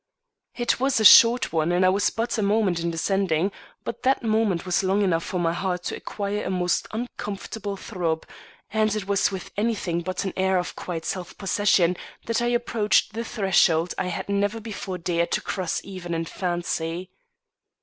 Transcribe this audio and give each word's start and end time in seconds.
It 0.55 0.79
was 0.79 0.99
a 0.99 1.05
short 1.05 1.53
one 1.53 1.71
and 1.71 1.85
I 1.85 1.89
was 1.89 2.09
but 2.09 2.39
a 2.39 2.41
moment 2.41 2.79
in 2.79 2.89
descending, 2.89 3.51
but 3.83 4.01
that 4.01 4.23
moment 4.23 4.65
was 4.65 4.81
long 4.81 5.03
enough 5.03 5.23
for 5.23 5.39
my 5.39 5.53
heart 5.53 5.83
to 5.83 5.95
acquire 5.95 6.43
a 6.43 6.49
most 6.49 6.87
uncomfortable 6.89 7.77
throb, 7.77 8.25
and 8.71 8.95
it 8.95 9.05
was 9.05 9.31
with 9.31 9.51
anything 9.55 10.01
but 10.01 10.25
an 10.25 10.33
air 10.35 10.57
of 10.57 10.75
quiet 10.75 11.05
self 11.05 11.37
possession 11.37 11.95
that 12.25 12.41
I 12.41 12.47
approached 12.47 13.13
the 13.13 13.23
threshold 13.23 13.93
I 13.95 14.07
had 14.07 14.27
never 14.27 14.59
before 14.59 14.97
dared 14.97 15.29
to 15.33 15.41
cross 15.41 15.81
even 15.83 16.15
in 16.15 16.25
fancy. 16.25 17.11